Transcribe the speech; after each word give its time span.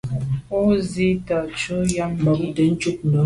O 0.57 0.59
zwi’t’a 0.87 1.37
ntshu 1.51 1.75
am 2.03 2.11
ké. 2.53 2.65